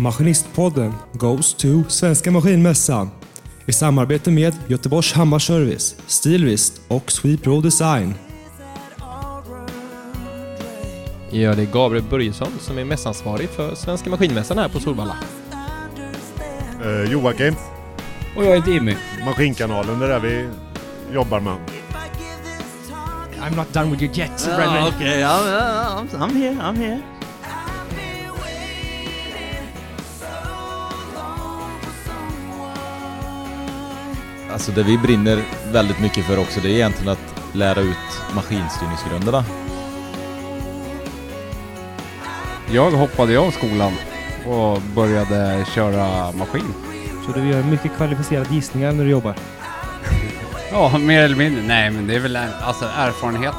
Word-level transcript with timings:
Maskinistpodden 0.00 0.92
goes 1.12 1.54
to 1.54 1.84
Svenska 1.88 2.30
Maskinmässan 2.30 3.10
i 3.66 3.72
samarbete 3.72 4.30
med 4.30 4.54
Göteborgs 4.66 5.12
Hammarservice, 5.12 5.96
Stilvist 6.06 6.80
och 6.88 7.12
Sweepro 7.12 7.60
Design. 7.60 8.14
Ja, 11.30 11.54
det 11.54 11.62
är 11.62 11.72
Gabriel 11.72 12.04
Börjesson 12.10 12.48
som 12.60 12.78
är 12.78 12.84
mässansvarig 12.84 13.48
för 13.48 13.74
Svenska 13.74 14.10
Maskinmässan 14.10 14.58
här 14.58 14.68
på 14.68 14.80
Solvalla. 14.80 15.16
Eh, 16.84 17.12
Joakim, 17.12 17.54
Och 18.36 18.44
jag 18.44 18.56
heter 18.56 18.72
Jimmy. 18.72 18.96
Maskinkanalen, 19.24 19.98
det 19.98 20.04
är 20.04 20.08
där 20.08 20.20
vi 20.20 20.48
jobbar 21.14 21.40
med. 21.40 21.56
I'm 23.40 23.56
not 23.56 23.72
done 23.72 23.90
with 23.90 24.02
your 24.02 24.14
jet, 24.14 24.48
Oh, 24.48 24.88
okay, 24.88 25.22
I'm, 25.22 26.08
I'm, 26.10 26.22
I'm 26.22 26.36
here, 26.36 26.56
I'm 26.62 26.76
here. 26.76 27.19
Alltså 34.52 34.72
det 34.72 34.82
vi 34.82 34.98
brinner 34.98 35.42
väldigt 35.72 36.00
mycket 36.00 36.24
för 36.24 36.38
också, 36.38 36.60
det 36.60 36.68
är 36.68 36.74
egentligen 36.74 37.12
att 37.12 37.54
lära 37.54 37.80
ut 37.80 37.96
maskinstyrningsgrunderna. 38.34 39.44
Jag 42.72 42.90
hoppade 42.90 43.38
av 43.38 43.50
skolan 43.50 43.92
och 44.46 44.82
började 44.94 45.64
köra 45.74 46.32
maskin. 46.32 46.74
Så 47.26 47.32
du 47.32 47.48
gör 47.48 47.62
mycket 47.62 47.96
kvalificerade 47.96 48.54
gissningar 48.54 48.92
när 48.92 49.04
du 49.04 49.10
jobbar? 49.10 49.34
Ja, 50.72 50.98
mer 50.98 51.22
eller 51.22 51.36
mindre. 51.36 51.62
Nej, 51.62 51.90
men 51.90 52.06
det 52.06 52.14
är 52.14 52.20
väl 52.20 52.38
alltså 52.62 52.84
erfarenhet 52.84 53.54